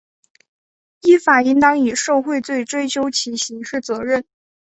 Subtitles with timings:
[1.01, 4.25] 依法应当以受贿罪追究其刑事责任